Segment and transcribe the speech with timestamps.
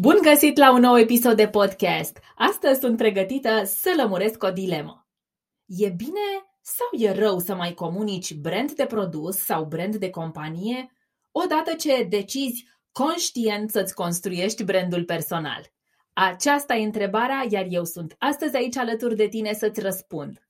[0.00, 2.18] Bun găsit la un nou episod de podcast!
[2.36, 5.08] Astăzi sunt pregătită să lămuresc o dilemă.
[5.66, 6.20] E bine
[6.60, 10.92] sau e rău să mai comunici brand de produs sau brand de companie
[11.30, 15.72] odată ce decizi conștient să-ți construiești brandul personal?
[16.12, 20.49] Aceasta e întrebarea, iar eu sunt astăzi aici alături de tine să-ți răspund.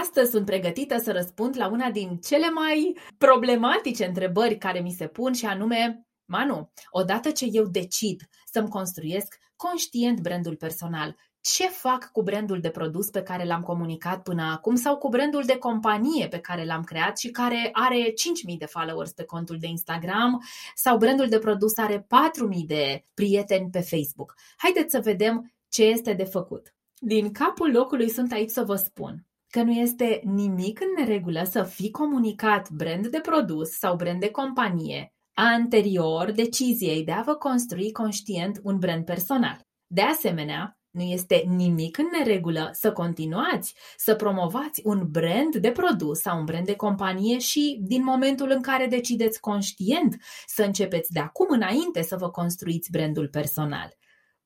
[0.00, 5.06] Astăzi sunt pregătită să răspund la una din cele mai problematice întrebări care mi se
[5.06, 12.10] pun și anume, Manu, odată ce eu decid să-mi construiesc conștient brandul personal, ce fac
[12.12, 16.28] cu brandul de produs pe care l-am comunicat până acum sau cu brandul de companie
[16.28, 18.12] pe care l-am creat și care are
[18.52, 20.42] 5.000 de followers pe contul de Instagram
[20.74, 24.34] sau brandul de produs are 4.000 de prieteni pe Facebook.
[24.56, 26.74] Haideți să vedem ce este de făcut.
[26.98, 31.62] Din capul locului sunt aici să vă spun că nu este nimic în neregulă să
[31.62, 37.92] fi comunicat brand de produs sau brand de companie anterior deciziei de a vă construi
[37.92, 39.60] conștient un brand personal.
[39.86, 46.20] De asemenea, nu este nimic în neregulă să continuați să promovați un brand de produs
[46.20, 50.16] sau un brand de companie și din momentul în care decideți conștient
[50.46, 53.96] să începeți de acum înainte să vă construiți brandul personal.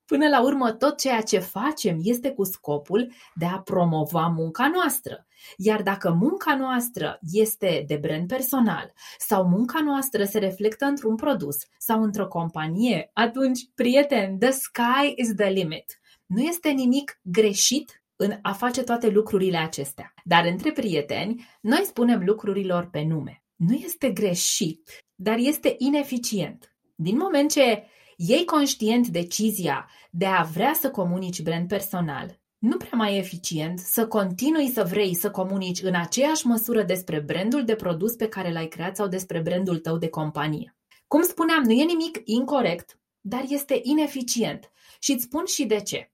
[0.06, 5.26] Până la urmă, tot ceea ce facem este cu scopul de a promova munca noastră.
[5.56, 11.56] Iar dacă munca noastră este de brand personal sau munca noastră se reflectă într-un produs
[11.78, 16.00] sau într-o companie, atunci, prieten, the sky is the limit.
[16.26, 20.14] Nu este nimic greșit în a face toate lucrurile acestea.
[20.24, 23.42] Dar între prieteni, noi spunem lucrurilor pe nume.
[23.56, 26.76] Nu este greșit, dar este ineficient.
[26.94, 27.84] Din moment ce
[28.16, 33.78] iei conștient decizia de a vrea să comunici brand personal, nu prea mai e eficient
[33.78, 38.52] să continui să vrei să comunici în aceeași măsură despre brandul de produs pe care
[38.52, 40.76] l-ai creat sau despre brandul tău de companie.
[41.06, 44.70] Cum spuneam, nu e nimic incorrect, dar este ineficient.
[44.98, 46.12] Și îți spun și de ce.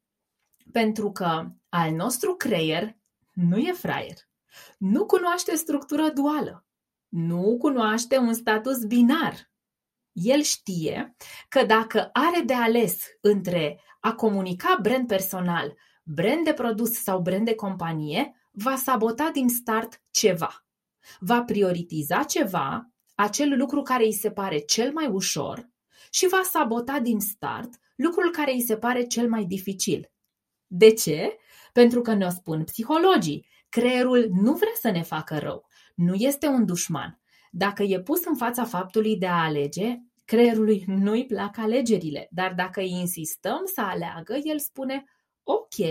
[0.73, 2.97] Pentru că al nostru creier
[3.33, 4.17] nu e fraier.
[4.79, 6.67] Nu cunoaște structură duală.
[7.09, 9.52] Nu cunoaște un status binar
[10.13, 11.17] el știe
[11.49, 17.45] că dacă are de ales între a comunica brand personal, brand de produs sau brand
[17.45, 20.67] de companie, va sabota din start ceva.
[21.19, 25.71] Va prioritiza ceva, acel lucru care îi se pare cel mai ușor
[26.11, 30.13] și va sabota din start lucrul care îi se pare cel mai dificil.
[30.67, 31.37] De ce?
[31.73, 33.47] Pentru că ne-o spun psihologii.
[33.69, 35.69] Creierul nu vrea să ne facă rău.
[35.95, 37.22] Nu este un dușman.
[37.55, 42.81] Dacă e pus în fața faptului de a alege, creierului nu-i plac alegerile, dar dacă
[42.81, 45.05] îi insistăm să aleagă, el spune
[45.43, 45.87] ok,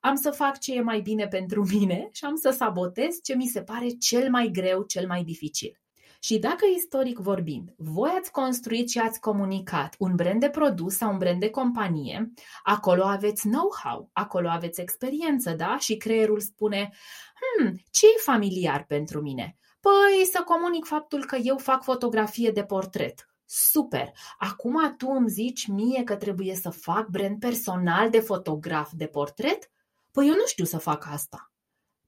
[0.00, 3.46] am să fac ce e mai bine pentru mine și am să sabotez ce mi
[3.46, 5.80] se pare cel mai greu, cel mai dificil.
[6.20, 11.12] Și dacă istoric vorbind, voi ați construit și ați comunicat un brand de produs sau
[11.12, 12.32] un brand de companie,
[12.62, 15.76] acolo aveți know-how, acolo aveți experiență, da?
[15.78, 16.92] Și creierul spune,
[17.40, 19.56] hmm, ce e familiar pentru mine?
[19.86, 23.28] Păi să comunic faptul că eu fac fotografie de portret.
[23.44, 24.12] Super!
[24.38, 29.70] Acum tu îmi zici mie că trebuie să fac brand personal de fotograf de portret?
[30.10, 31.52] Păi eu nu știu să fac asta.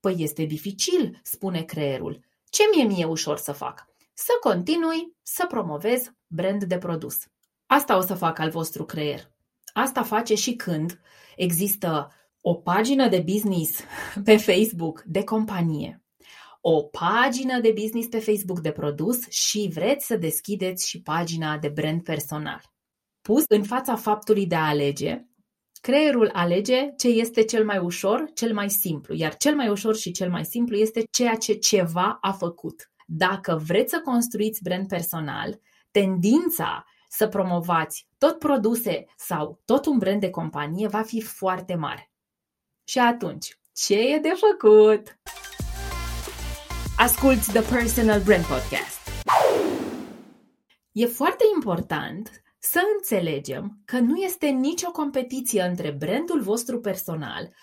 [0.01, 2.25] Păi este dificil, spune creierul.
[2.51, 3.87] Ce mi-e mie ușor să fac?
[4.15, 7.19] Să continui să promovez brand de produs.
[7.67, 9.31] Asta o să fac al vostru creier.
[9.73, 11.01] Asta face și când
[11.37, 13.81] există o pagină de business
[14.25, 16.03] pe Facebook de companie
[16.71, 21.69] o pagină de business pe Facebook de produs și vreți să deschideți și pagina de
[21.69, 22.63] brand personal.
[23.21, 25.27] Pus în fața faptului de a alege,
[25.81, 30.11] creierul alege ce este cel mai ușor, cel mai simplu, iar cel mai ușor și
[30.11, 32.91] cel mai simplu este ceea ce ceva a făcut.
[33.07, 35.61] Dacă vreți să construiți brand personal,
[35.91, 42.13] tendința să promovați tot produse sau tot un brand de companie va fi foarte mare.
[42.85, 45.19] Și atunci, ce e de făcut?
[47.01, 48.99] Asculți The Personal Brand Podcast.
[50.93, 57.55] E foarte important să înțelegem că nu este nicio competiție între brandul vostru personal,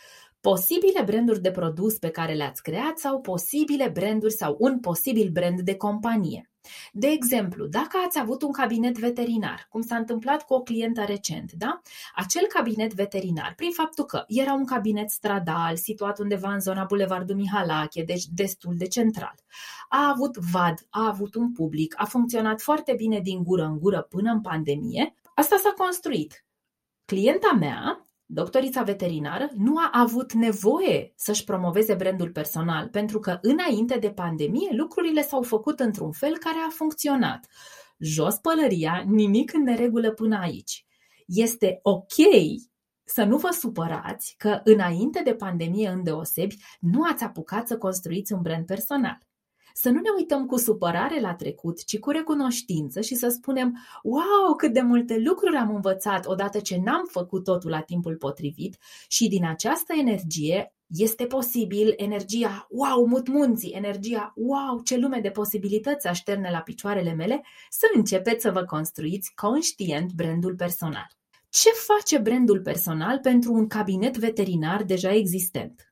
[0.52, 5.62] posibile branduri de produs pe care le-ați creat sau posibile branduri sau un posibil brand
[5.62, 6.50] de companie.
[6.92, 11.52] De exemplu, dacă ați avut un cabinet veterinar, cum s-a întâmplat cu o clientă recent,
[11.52, 11.82] da?
[12.16, 17.36] Acel cabinet veterinar, prin faptul că era un cabinet stradal, situat undeva în zona Bulevardul
[17.36, 19.36] Mihalache, deci destul de central,
[19.90, 24.02] a avut vad, a avut un public, a funcționat foarte bine din gură în gură
[24.02, 26.46] până în pandemie, asta s-a construit.
[27.06, 33.98] Clienta mea Doctorița veterinară nu a avut nevoie să-și promoveze brandul personal, pentru că înainte
[33.98, 37.48] de pandemie lucrurile s-au făcut într-un fel care a funcționat.
[38.00, 40.86] Jos pălăria, nimic în neregulă până aici.
[41.26, 42.14] Este ok
[43.04, 48.42] să nu vă supărați că înainte de pandemie îndeosebi nu ați apucat să construiți un
[48.42, 49.18] brand personal.
[49.78, 54.56] Să nu ne uităm cu supărare la trecut, ci cu recunoștință și să spunem wow,
[54.58, 58.78] cât de multe lucruri am învățat odată ce n-am făcut totul la timpul potrivit
[59.08, 65.30] și din această energie este posibil energia wow, mut munții, energia wow, ce lume de
[65.30, 71.08] posibilități așterne la picioarele mele, să începeți să vă construiți conștient brandul personal.
[71.50, 75.85] Ce face brandul personal pentru un cabinet veterinar deja existent?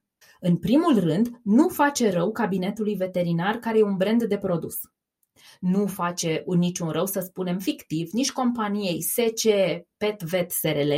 [0.46, 4.80] În primul rând, nu face rău cabinetului veterinar care e un brand de produs.
[5.60, 9.42] Nu face niciun rău, să spunem fictiv, nici companiei SC
[9.98, 10.92] Pet Vet SRL.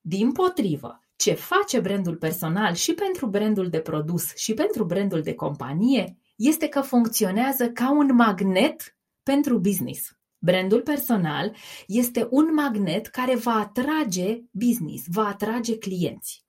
[0.00, 5.34] Din potrivă, ce face brandul personal și pentru brandul de produs și pentru brandul de
[5.34, 10.10] companie este că funcționează ca un magnet pentru business.
[10.38, 11.56] Brandul personal
[11.86, 16.45] este un magnet care va atrage business, va atrage clienți.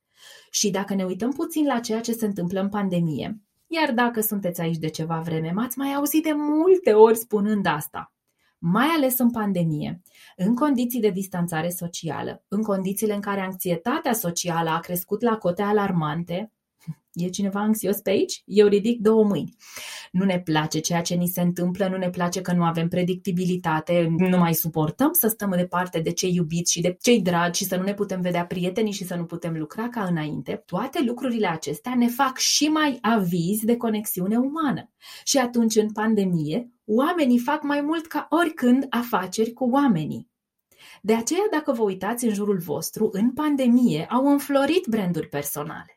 [0.58, 4.62] Și dacă ne uităm puțin la ceea ce se întâmplă în pandemie, iar dacă sunteți
[4.62, 8.14] aici de ceva vreme, m-ați mai auzit de multe ori spunând asta.
[8.58, 10.02] Mai ales în pandemie,
[10.36, 15.62] în condiții de distanțare socială, în condițiile în care anxietatea socială a crescut la cote
[15.62, 16.52] alarmante,
[17.18, 18.44] E cineva anxios pe aici?
[18.46, 19.56] Eu ridic două mâini.
[20.12, 24.08] Nu ne place ceea ce ni se întâmplă, nu ne place că nu avem predictibilitate,
[24.18, 27.76] nu mai suportăm să stăm departe de cei iubiți și de cei dragi și să
[27.76, 30.64] nu ne putem vedea prietenii și să nu putem lucra ca înainte.
[30.66, 34.92] Toate lucrurile acestea ne fac și mai avizi de conexiune umană.
[35.24, 40.30] Și atunci, în pandemie, oamenii fac mai mult ca oricând afaceri cu oamenii.
[41.02, 45.97] De aceea, dacă vă uitați în jurul vostru, în pandemie au înflorit branduri personale.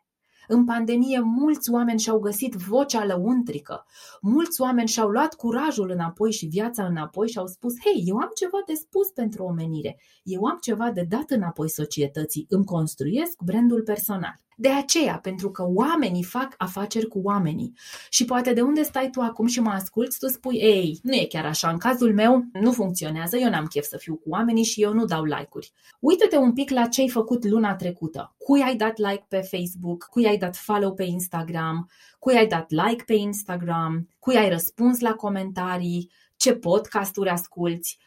[0.53, 3.87] În pandemie, mulți oameni și-au găsit vocea lăuntrică,
[4.21, 8.31] mulți oameni și-au luat curajul înapoi și viața înapoi și au spus, hei, eu am
[8.35, 13.83] ceva de spus pentru omenire, eu am ceva de dat înapoi societății, îmi construiesc brandul
[13.83, 14.41] personal.
[14.61, 17.73] De aceea, pentru că oamenii fac afaceri cu oamenii.
[18.11, 21.27] Și poate de unde stai tu acum și mă asculți, tu spui, ei, nu e
[21.29, 24.83] chiar așa, în cazul meu nu funcționează, eu n-am chef să fiu cu oamenii și
[24.83, 25.73] eu nu dau like-uri.
[26.01, 28.35] Uită-te un pic la ce ai făcut luna trecută.
[28.39, 32.71] Cui ai dat like pe Facebook, cui ai dat follow pe Instagram, cui ai dat
[32.71, 37.99] like pe Instagram, cui ai răspuns la comentarii, ce podcasturi asculți,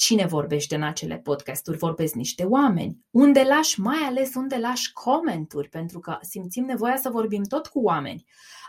[0.00, 1.78] Cine vorbește în acele podcasturi?
[1.78, 2.98] Vorbesc niște oameni.
[3.10, 7.80] Unde lași, mai ales unde lași comenturi, pentru că simțim nevoia să vorbim tot cu
[7.80, 8.24] oameni.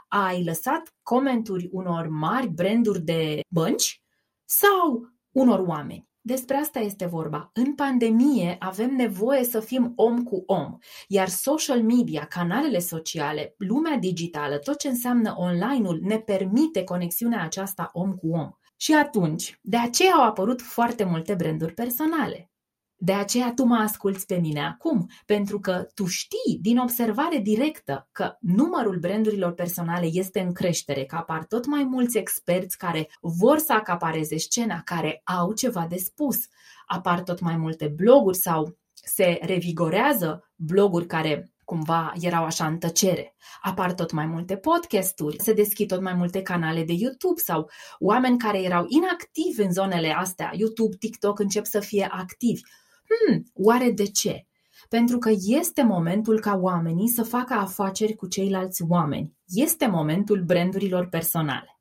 [0.07, 4.01] Ai lăsat comenturi unor mari branduri de bănci
[4.45, 6.07] sau unor oameni?
[6.21, 7.49] Despre asta este vorba.
[7.53, 13.97] În pandemie avem nevoie să fim om cu om, iar social media, canalele sociale, lumea
[13.97, 18.49] digitală, tot ce înseamnă online-ul ne permite conexiunea aceasta om cu om.
[18.81, 22.51] Și atunci, de aceea au apărut foarte multe branduri personale.
[22.95, 28.09] De aceea tu mă asculți pe mine acum, pentru că tu știi din observare directă
[28.11, 33.57] că numărul brandurilor personale este în creștere, că apar tot mai mulți experți care vor
[33.57, 36.37] să acapareze scena, care au ceva de spus.
[36.85, 43.35] Apar tot mai multe bloguri sau se revigorează bloguri care cumva erau așa în tăcere.
[43.61, 48.37] Apar tot mai multe podcasturi, se deschid tot mai multe canale de YouTube sau oameni
[48.37, 52.61] care erau inactivi în zonele astea, YouTube, TikTok, încep să fie activi.
[53.07, 54.45] Hmm, oare de ce?
[54.89, 59.33] Pentru că este momentul ca oamenii să facă afaceri cu ceilalți oameni.
[59.45, 61.79] Este momentul brandurilor personale.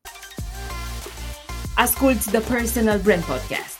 [1.76, 3.78] Asculți The Personal Brand Podcast.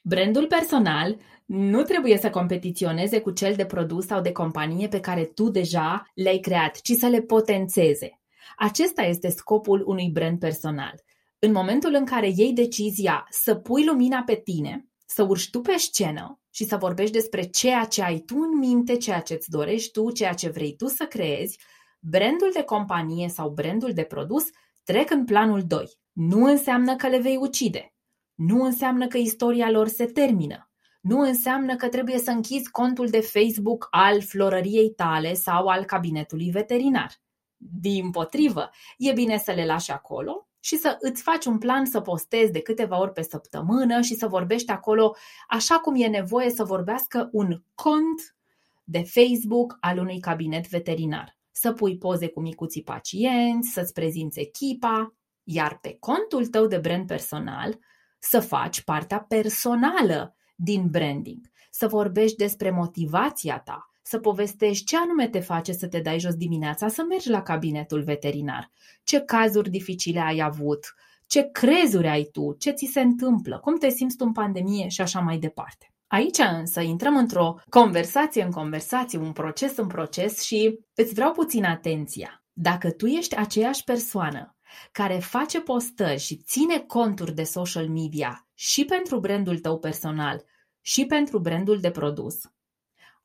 [0.00, 1.16] Brandul personal
[1.52, 6.10] nu trebuie să competiționeze cu cel de produs sau de companie pe care tu deja
[6.14, 8.20] le-ai creat, ci să le potențeze.
[8.56, 10.94] Acesta este scopul unui brand personal.
[11.38, 15.74] În momentul în care iei decizia să pui lumina pe tine, să urci tu pe
[15.76, 19.90] scenă și să vorbești despre ceea ce ai tu în minte, ceea ce îți dorești
[19.90, 21.58] tu, ceea ce vrei tu să creezi,
[22.00, 24.44] brandul de companie sau brandul de produs
[24.84, 25.84] trec în planul 2.
[26.12, 27.94] Nu înseamnă că le vei ucide.
[28.34, 30.64] Nu înseamnă că istoria lor se termină
[31.00, 36.50] nu înseamnă că trebuie să închizi contul de Facebook al florăriei tale sau al cabinetului
[36.50, 37.12] veterinar.
[37.56, 42.00] Din potrivă, e bine să le lași acolo și să îți faci un plan să
[42.00, 45.16] postezi de câteva ori pe săptămână și să vorbești acolo
[45.48, 48.36] așa cum e nevoie să vorbească un cont
[48.84, 51.38] de Facebook al unui cabinet veterinar.
[51.50, 55.14] Să pui poze cu micuții pacienți, să-ți prezinți echipa,
[55.44, 57.78] iar pe contul tău de brand personal
[58.18, 65.28] să faci partea personală din branding, să vorbești despre motivația ta, să povestești ce anume
[65.28, 68.70] te face să te dai jos dimineața să mergi la cabinetul veterinar,
[69.04, 70.94] ce cazuri dificile ai avut,
[71.26, 74.88] ce crezuri ai tu, ce ți se întâmplă, cum te simți tu în pandemie?
[74.88, 75.92] Și așa mai departe.
[76.06, 81.64] Aici însă intrăm într-o conversație în conversație, un proces în proces și îți vreau puțin
[81.64, 82.44] atenția.
[82.52, 84.56] Dacă tu ești aceeași persoană
[84.92, 90.44] care face postări și ține conturi de social media și pentru brandul tău personal
[90.80, 92.40] și pentru brandul de produs,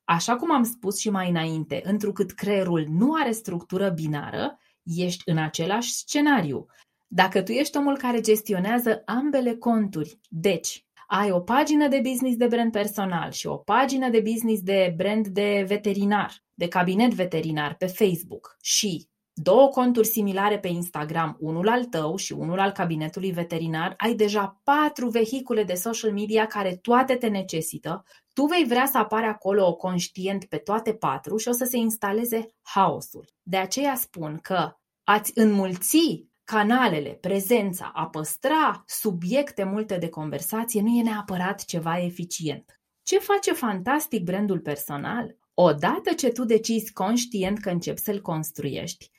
[0.06, 5.38] Așa cum am spus și mai înainte, întrucât creierul nu are structură binară, ești în
[5.38, 6.66] același scenariu.
[7.08, 12.48] Dacă tu ești omul care gestionează ambele conturi, deci ai o pagină de business de
[12.48, 17.86] brand personal și o pagină de business de brand de veterinar, de cabinet veterinar pe
[17.86, 23.94] Facebook și două conturi similare pe Instagram, unul al tău și unul al cabinetului veterinar,
[23.98, 28.04] ai deja patru vehicule de social media care toate te necesită.
[28.34, 32.48] Tu vei vrea să apare acolo conștient pe toate patru și o să se instaleze
[32.62, 33.26] haosul.
[33.42, 34.72] De aceea spun că
[35.04, 42.80] ați înmulți canalele, prezența, a păstra subiecte multe de conversație nu e neapărat ceva eficient.
[43.04, 45.38] Ce face fantastic brandul personal?
[45.54, 49.12] Odată ce tu decizi conștient că începi să-l construiești,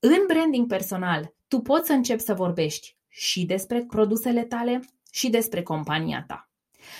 [0.00, 4.80] în branding personal, tu poți să începi să vorbești și despre produsele tale
[5.10, 6.50] și despre compania ta.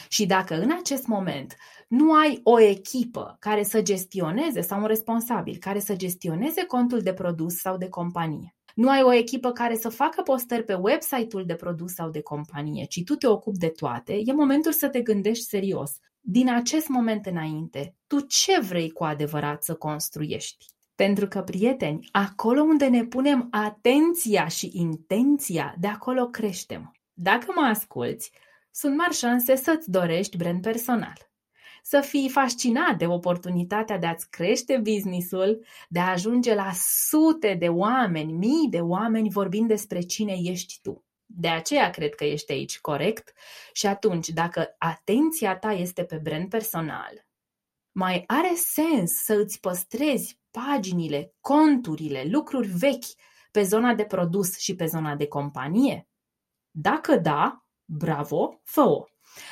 [0.08, 1.56] Și dacă în acest moment
[1.88, 7.12] nu ai o echipă care să gestioneze sau un responsabil care să gestioneze contul de
[7.12, 11.54] produs sau de companie, nu ai o echipă care să facă postări pe website-ul de
[11.54, 15.44] produs sau de companie, ci tu te ocupi de toate, e momentul să te gândești
[15.44, 15.90] serios.
[16.20, 20.66] Din acest moment înainte, tu ce vrei cu adevărat să construiești?
[21.00, 26.92] Pentru că, prieteni, acolo unde ne punem atenția și intenția, de acolo creștem.
[27.12, 28.32] Dacă mă asculți,
[28.70, 31.30] sunt mari șanse să-ți dorești brand personal.
[31.82, 37.68] Să fii fascinat de oportunitatea de a-ți crește businessul, de a ajunge la sute de
[37.68, 41.04] oameni, mii de oameni vorbind despre cine ești tu.
[41.26, 43.32] De aceea cred că ești aici corect
[43.72, 47.29] și atunci, dacă atenția ta este pe brand personal,
[48.00, 53.04] mai are sens să îți păstrezi paginile, conturile, lucruri vechi
[53.50, 56.08] pe zona de produs și pe zona de companie?
[56.70, 59.04] Dacă da, bravo, fă-o!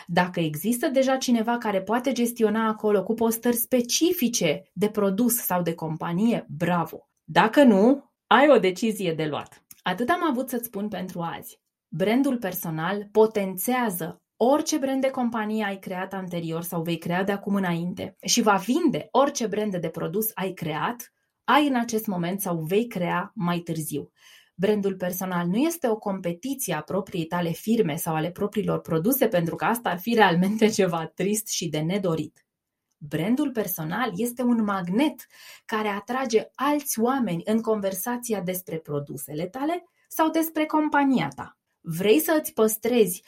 [0.07, 5.75] Dacă există deja cineva care poate gestiona acolo cu postări specifice de produs sau de
[5.75, 7.09] companie, bravo!
[7.25, 9.65] Dacă nu, ai o decizie de luat.
[9.83, 11.61] Atât am avut să-ți spun pentru azi.
[11.89, 17.55] Brandul personal potențează orice brand de companie ai creat anterior sau vei crea de acum
[17.55, 21.13] înainte și va vinde orice brand de produs ai creat,
[21.45, 24.13] ai în acest moment sau vei crea mai târziu.
[24.55, 29.57] Brandul personal nu este o competiție a propriei tale firme sau ale propriilor produse, pentru
[29.57, 32.47] că asta ar fi realmente ceva trist și de nedorit.
[32.97, 35.27] Brandul personal este un magnet
[35.65, 41.59] care atrage alți oameni în conversația despre produsele tale sau despre compania ta.
[41.81, 43.23] Vrei să îți păstrezi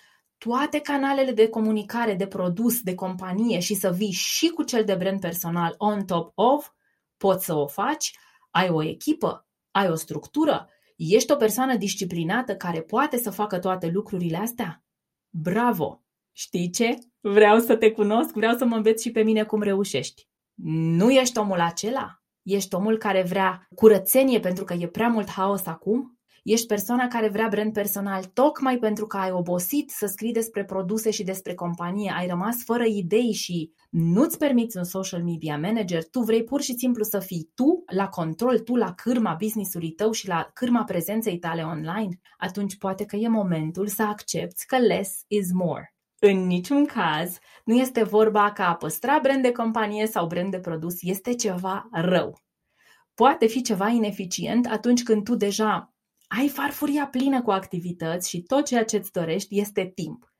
[0.44, 4.94] toate canalele de comunicare, de produs, de companie și să vii și cu cel de
[4.94, 6.68] brand personal on top of,
[7.16, 8.18] poți să o faci,
[8.50, 13.86] ai o echipă, ai o structură, ești o persoană disciplinată care poate să facă toate
[13.86, 14.84] lucrurile astea?
[15.30, 16.02] Bravo!
[16.32, 16.98] Știi ce?
[17.20, 20.28] Vreau să te cunosc, vreau să mă înveți și pe mine cum reușești.
[20.98, 22.22] Nu ești omul acela?
[22.42, 26.19] Ești omul care vrea curățenie pentru că e prea mult haos acum?
[26.44, 31.10] Ești persoana care vrea brand personal tocmai pentru că ai obosit să scrii despre produse
[31.10, 36.20] și despre companie, ai rămas fără idei și nu-ți permiți un social media manager, tu
[36.20, 40.28] vrei pur și simplu să fii tu la control, tu la cârma business-ului tău și
[40.28, 45.52] la cârma prezenței tale online, atunci poate că e momentul să accepti că less is
[45.52, 45.94] more.
[46.18, 50.60] În niciun caz nu este vorba că a păstra brand de companie sau brand de
[50.60, 52.38] produs este ceva rău.
[53.14, 55.94] Poate fi ceva ineficient atunci când tu deja
[56.38, 60.32] ai farfuria plină cu activități și tot ceea ce îți dorești este timp.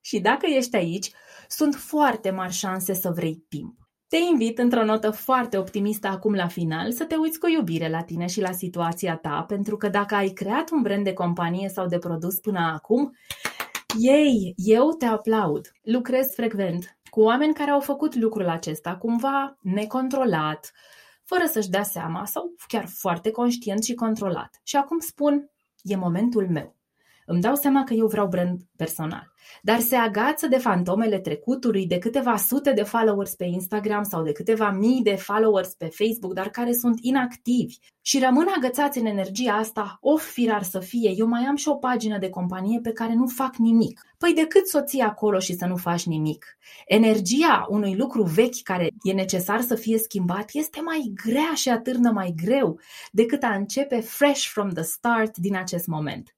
[0.00, 1.10] Și dacă ești aici,
[1.48, 3.78] sunt foarte mari șanse să vrei timp.
[4.08, 8.02] Te invit într-o notă foarte optimistă acum la final să te uiți cu iubire la
[8.02, 11.86] tine și la situația ta, pentru că dacă ai creat un brand de companie sau
[11.86, 13.16] de produs până acum,
[13.98, 15.72] ei, eu te aplaud.
[15.82, 20.72] Lucrez frecvent cu oameni care au făcut lucrul acesta cumva necontrolat,
[21.28, 24.60] fără să-și dea seama sau chiar foarte conștient și controlat.
[24.62, 25.50] Și acum spun,
[25.82, 26.77] e momentul meu.
[27.30, 29.32] Îmi dau seama că eu vreau brand personal,
[29.62, 34.32] dar se agață de fantomele trecutului, de câteva sute de followers pe Instagram sau de
[34.32, 39.52] câteva mii de followers pe Facebook, dar care sunt inactivi și rămân agățați în energia
[39.52, 43.14] asta, of firar să fie, eu mai am și o pagină de companie pe care
[43.14, 44.00] nu fac nimic.
[44.18, 46.46] Păi decât să o ții acolo și să nu faci nimic.
[46.86, 52.10] Energia unui lucru vechi care e necesar să fie schimbat este mai grea și atârnă
[52.10, 52.80] mai greu
[53.12, 56.32] decât a începe fresh from the start din acest moment.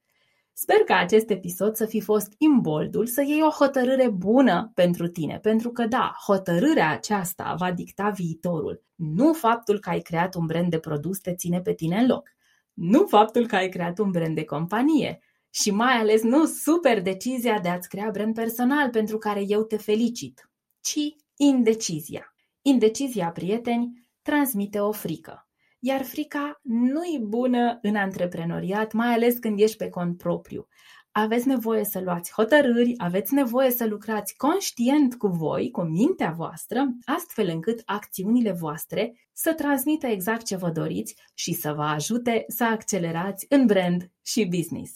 [0.63, 5.39] Sper că acest episod să fi fost imboldul, să iei o hotărâre bună pentru tine,
[5.39, 8.85] pentru că da, hotărârea aceasta va dicta viitorul.
[8.95, 12.29] Nu faptul că ai creat un brand de produs te ține pe tine în loc.
[12.73, 15.21] Nu faptul că ai creat un brand de companie.
[15.51, 19.77] Și mai ales nu super decizia de a-ți crea brand personal pentru care eu te
[19.77, 20.51] felicit,
[20.81, 22.35] ci indecizia.
[22.63, 25.50] Indecizia, prieteni, transmite o frică
[25.81, 30.69] iar frica nu e bună în antreprenoriat, mai ales când ești pe cont propriu.
[31.13, 36.87] Aveți nevoie să luați hotărâri, aveți nevoie să lucrați conștient cu voi, cu mintea voastră,
[37.05, 42.65] astfel încât acțiunile voastre să transmită exact ce vă doriți și să vă ajute să
[42.65, 44.93] accelerați în brand și business.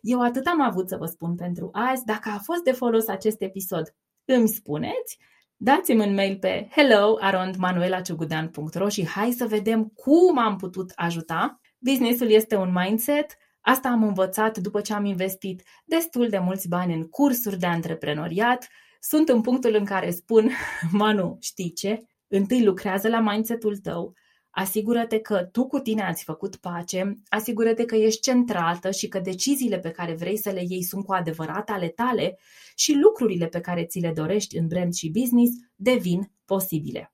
[0.00, 2.04] Eu atât am avut să vă spun pentru azi.
[2.04, 5.18] Dacă a fost de folos acest episod, îmi spuneți
[5.56, 11.60] dați-mi un mail pe hello.manuelaciugudean.ro și hai să vedem cum am putut ajuta.
[11.78, 16.94] Businessul este un mindset, asta am învățat după ce am investit destul de mulți bani
[16.94, 18.68] în cursuri de antreprenoriat.
[19.00, 20.50] Sunt în punctul în care spun,
[20.92, 22.02] Manu, știi ce?
[22.28, 24.14] Întâi lucrează la mindset-ul tău,
[24.58, 29.78] Asigură-te că tu cu tine ați făcut pace, asigură-te că ești centrată și că deciziile
[29.78, 32.38] pe care vrei să le iei sunt cu adevărat ale tale
[32.74, 37.12] și lucrurile pe care ți le dorești în brand și business devin posibile.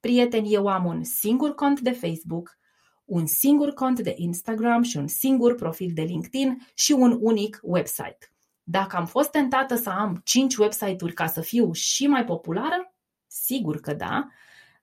[0.00, 2.58] Prieteni, eu am un singur cont de Facebook,
[3.04, 8.18] un singur cont de Instagram și un singur profil de LinkedIn și un unic website.
[8.62, 12.94] Dacă am fost tentată să am 5 website-uri ca să fiu și mai populară,
[13.26, 14.28] sigur că da,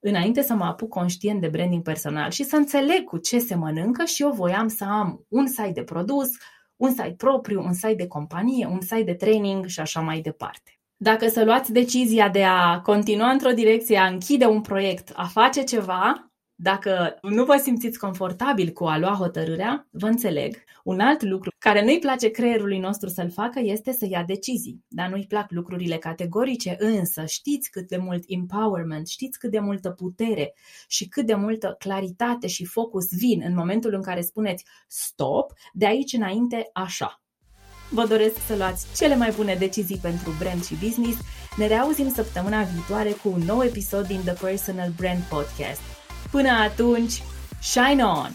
[0.04, 4.04] înainte să mă apuc conștient de branding personal și să înțeleg cu ce se mănâncă
[4.04, 6.28] și eu voiam să am un site de produs,
[6.76, 10.80] un site propriu, un site de companie, un site de training și așa mai departe.
[10.96, 15.62] Dacă să luați decizia de a continua într-o direcție, a închide un proiect, a face
[15.62, 20.56] ceva, dacă nu vă simțiți confortabil cu a lua hotărârea, vă înțeleg.
[20.84, 24.84] Un alt lucru care nu-i place creierului nostru să-l facă este să ia decizii.
[24.88, 29.90] Dar nu-i plac lucrurile categorice, însă știți cât de mult empowerment, știți cât de multă
[29.90, 30.54] putere
[30.88, 35.86] și cât de multă claritate și focus vin în momentul în care spuneți stop, de
[35.86, 37.22] aici înainte așa.
[37.90, 41.18] Vă doresc să luați cele mai bune decizii pentru brand și business.
[41.56, 45.91] Ne reauzim săptămâna viitoare cu un nou episod din The Personal Brand Podcast.
[46.32, 47.22] Până atunci,
[47.60, 48.30] shine on!